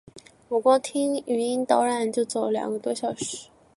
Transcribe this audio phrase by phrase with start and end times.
[0.49, 3.49] 我光听语音导览就走了两个多小时